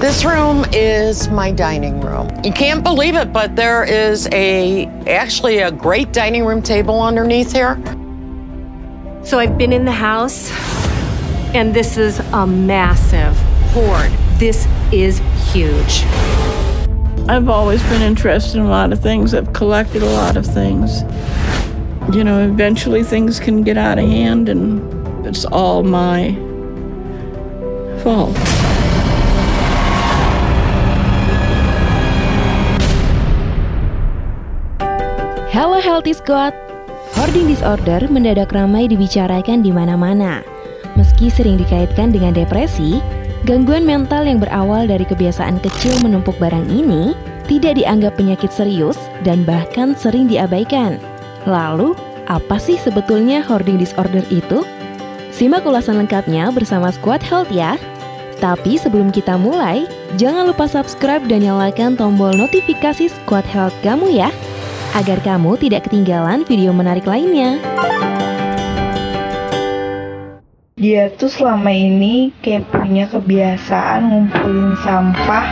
[0.00, 2.30] This room is my dining room.
[2.42, 7.52] You can't believe it, but there is a actually a great dining room table underneath
[7.52, 7.76] here.
[9.24, 10.50] So I've been in the house,
[11.54, 13.36] and this is a massive
[13.72, 14.10] hoard.
[14.38, 15.20] This is
[15.52, 16.04] huge.
[17.28, 19.34] I've always been interested in a lot of things.
[19.34, 21.02] I've collected a lot of things.
[22.16, 26.32] You know, eventually things can get out of hand, and it's all my
[28.02, 28.34] fault.
[35.50, 36.54] Halo Healthy Squad.
[37.18, 40.46] Hoarding disorder mendadak ramai dibicarakan di mana-mana.
[40.94, 43.02] Meski sering dikaitkan dengan depresi,
[43.50, 47.18] gangguan mental yang berawal dari kebiasaan kecil menumpuk barang ini
[47.50, 48.94] tidak dianggap penyakit serius
[49.26, 51.02] dan bahkan sering diabaikan.
[51.50, 51.98] Lalu,
[52.30, 54.62] apa sih sebetulnya hoarding disorder itu?
[55.34, 57.74] Simak ulasan lengkapnya bersama Squad Health ya.
[58.38, 64.30] Tapi sebelum kita mulai, jangan lupa subscribe dan nyalakan tombol notifikasi Squad Health kamu ya
[64.94, 67.60] agar kamu tidak ketinggalan video menarik lainnya.
[70.80, 75.46] Dia tuh selama ini kayak punya kebiasaan ngumpulin sampah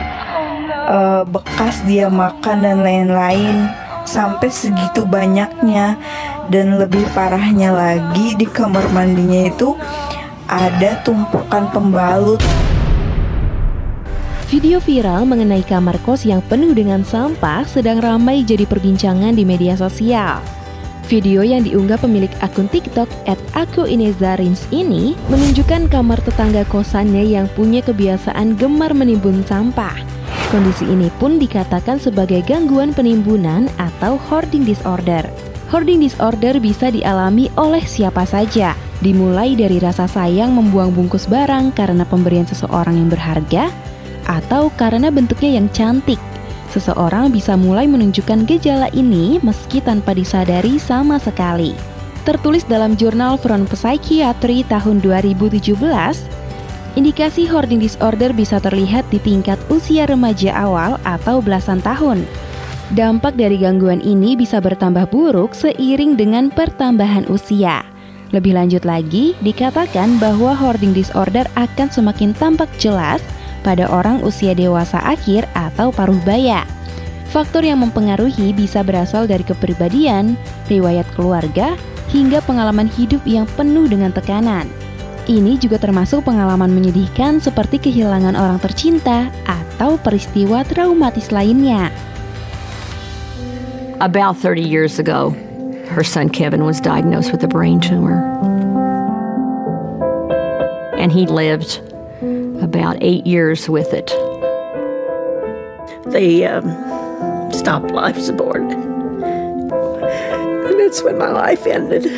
[0.88, 3.68] uh, bekas dia makan dan lain-lain
[4.08, 6.00] sampai segitu banyaknya
[6.48, 9.76] dan lebih parahnya lagi di kamar mandinya itu
[10.48, 12.40] ada tumpukan pembalut
[14.48, 19.76] Video viral mengenai kamar kos yang penuh dengan sampah sedang ramai jadi perbincangan di media
[19.76, 20.40] sosial.
[21.04, 23.36] Video yang diunggah pemilik akun TikTok at
[24.72, 30.00] ini menunjukkan kamar tetangga kosannya yang punya kebiasaan gemar menimbun sampah.
[30.48, 35.28] Kondisi ini pun dikatakan sebagai gangguan penimbunan atau hoarding disorder.
[35.68, 38.72] Hoarding disorder bisa dialami oleh siapa saja,
[39.04, 43.68] dimulai dari rasa sayang membuang bungkus barang karena pemberian seseorang yang berharga,
[44.28, 46.20] atau karena bentuknya yang cantik.
[46.68, 51.72] Seseorang bisa mulai menunjukkan gejala ini meski tanpa disadari sama sekali.
[52.28, 55.72] Tertulis dalam jurnal Front Psychiatry tahun 2017,
[56.92, 62.28] indikasi hoarding disorder bisa terlihat di tingkat usia remaja awal atau belasan tahun.
[62.92, 67.80] Dampak dari gangguan ini bisa bertambah buruk seiring dengan pertambahan usia.
[68.32, 73.24] Lebih lanjut lagi, dikatakan bahwa hoarding disorder akan semakin tampak jelas
[73.68, 76.64] pada orang usia dewasa akhir atau paruh baya.
[77.28, 80.40] Faktor yang mempengaruhi bisa berasal dari kepribadian,
[80.72, 81.76] riwayat keluarga,
[82.08, 84.64] hingga pengalaman hidup yang penuh dengan tekanan.
[85.28, 91.92] Ini juga termasuk pengalaman menyedihkan seperti kehilangan orang tercinta atau peristiwa traumatis lainnya.
[94.00, 95.36] About 30 years ago,
[95.92, 98.24] her son Kevin was diagnosed with a brain tumor.
[100.96, 101.84] And he lived
[102.60, 104.10] about eight years with it.
[106.10, 106.72] They um,
[107.52, 108.62] stopped life support.
[110.64, 112.08] And that's when my life ended.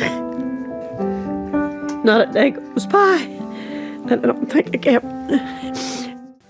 [2.03, 3.21] Not a day goes by.
[4.09, 5.03] And I don't think I can.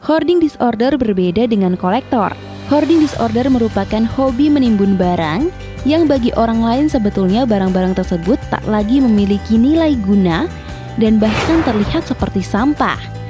[0.02, 2.34] Hoarding disorder berbeda dengan kolektor.
[2.72, 5.52] Hoarding disorder merupakan hobi menimbun barang
[5.84, 10.46] yang bagi orang lain sebetulnya barang-barang tersebut tak lagi memiliki nilai guna
[10.98, 13.21] dan bahkan terlihat seperti sampah.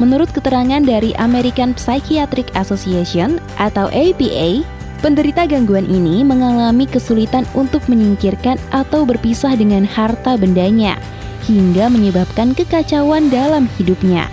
[0.00, 4.64] Menurut keterangan dari American Psychiatric Association atau APA,
[5.04, 10.96] penderita gangguan ini mengalami kesulitan untuk menyingkirkan atau berpisah dengan harta bendanya
[11.44, 14.24] hingga menyebabkan kekacauan dalam hidupnya.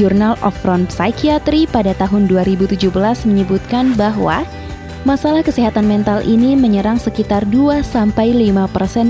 [0.00, 2.88] Journal of Front Psychiatry pada tahun 2017
[3.28, 4.48] menyebutkan bahwa
[5.04, 7.84] masalah kesehatan mental ini menyerang sekitar 2-5%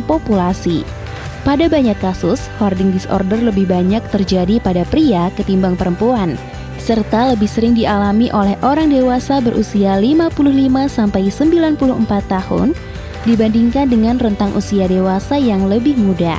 [0.03, 1.00] populasi.
[1.41, 6.37] Pada banyak kasus, hoarding disorder lebih banyak terjadi pada pria ketimbang perempuan,
[6.77, 11.81] serta lebih sering dialami oleh orang dewasa berusia 55-94
[12.29, 12.77] tahun
[13.25, 16.37] dibandingkan dengan rentang usia dewasa yang lebih muda.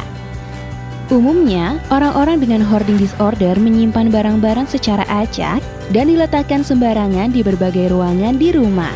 [1.09, 5.59] Umumnya, orang-orang dengan hoarding disorder menyimpan barang-barang secara acak
[5.91, 8.95] dan diletakkan sembarangan di berbagai ruangan di rumah.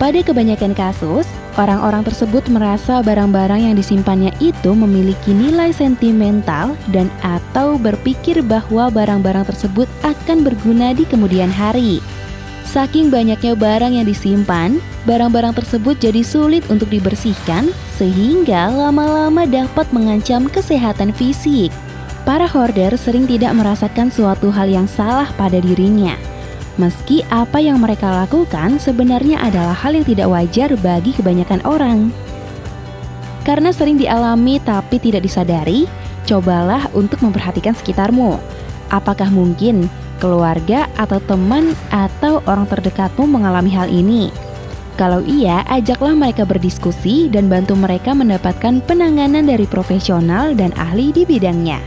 [0.00, 7.78] Pada kebanyakan kasus, orang-orang tersebut merasa barang-barang yang disimpannya itu memiliki nilai sentimental dan atau
[7.78, 12.02] berpikir bahwa barang-barang tersebut akan berguna di kemudian hari.
[12.64, 20.50] Saking banyaknya barang yang disimpan, barang-barang tersebut jadi sulit untuk dibersihkan sehingga lama-lama dapat mengancam
[20.50, 21.70] kesehatan fisik.
[22.26, 26.33] Para hoarder sering tidak merasakan suatu hal yang salah pada dirinya
[26.76, 32.10] meski apa yang mereka lakukan sebenarnya adalah hal yang tidak wajar bagi kebanyakan orang.
[33.44, 35.84] Karena sering dialami tapi tidak disadari,
[36.24, 38.40] cobalah untuk memperhatikan sekitarmu.
[38.88, 39.86] Apakah mungkin
[40.16, 44.32] keluarga atau teman atau orang terdekatmu mengalami hal ini?
[44.94, 51.26] Kalau iya, ajaklah mereka berdiskusi dan bantu mereka mendapatkan penanganan dari profesional dan ahli di
[51.26, 51.82] bidangnya.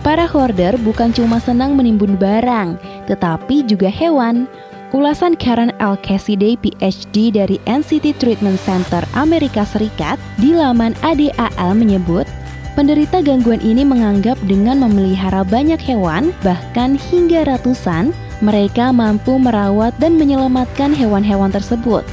[0.00, 4.44] Para hoarder bukan cuma senang menimbun barang, tetapi juga hewan.
[4.92, 6.00] Ulasan Karen L.
[6.00, 12.24] Cassidy, PhD dari NCT Treatment Center Amerika Serikat di laman ADAL menyebut,
[12.72, 20.16] penderita gangguan ini menganggap dengan memelihara banyak hewan, bahkan hingga ratusan, mereka mampu merawat dan
[20.16, 22.06] menyelamatkan hewan-hewan tersebut.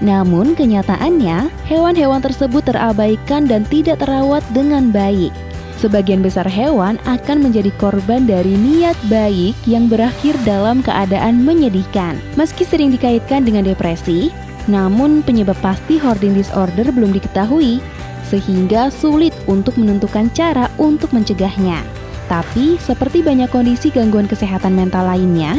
[0.00, 5.34] Namun kenyataannya, hewan-hewan tersebut terabaikan dan tidak terawat dengan baik.
[5.80, 12.20] Sebagian besar hewan akan menjadi korban dari niat baik yang berakhir dalam keadaan menyedihkan.
[12.36, 14.28] Meski sering dikaitkan dengan depresi,
[14.68, 17.80] namun penyebab pasti hoarding disorder belum diketahui,
[18.28, 21.80] sehingga sulit untuk menentukan cara untuk mencegahnya.
[22.28, 25.58] Tapi, seperti banyak kondisi gangguan kesehatan mental lainnya,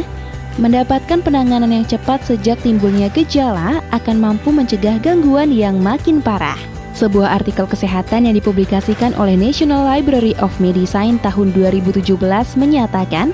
[0.56, 6.71] mendapatkan penanganan yang cepat sejak timbulnya gejala akan mampu mencegah gangguan yang makin parah.
[6.92, 12.20] Sebuah artikel kesehatan yang dipublikasikan oleh National Library of Medicine tahun 2017
[12.60, 13.32] menyatakan,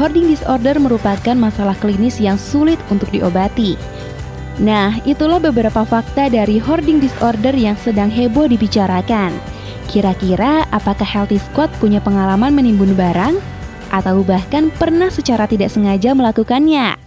[0.00, 3.76] hoarding disorder merupakan masalah klinis yang sulit untuk diobati.
[4.56, 9.36] Nah, itulah beberapa fakta dari hoarding disorder yang sedang heboh dibicarakan.
[9.90, 13.36] Kira-kira apakah Healthy Squad punya pengalaman menimbun barang?
[13.92, 17.03] Atau bahkan pernah secara tidak sengaja melakukannya?